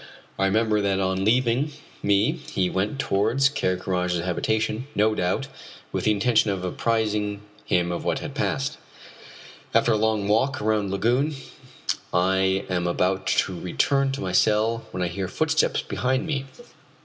[0.39, 5.47] I remember that on leaving me he went towards Ker Karraje's habitation, no doubt
[5.91, 8.79] with the intention of apprising him of what had passed.
[9.75, 11.35] After a rather long walk around the lagoon
[12.11, 16.45] I am about to return to my cell, when I hear footsteps behind me.